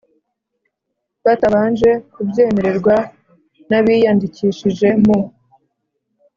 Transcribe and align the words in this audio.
batabanje 1.25 1.89
kubyemererwa 2.13 2.95
n 3.69 3.71
abiyandikishije 3.79 4.87
mu 5.05 5.19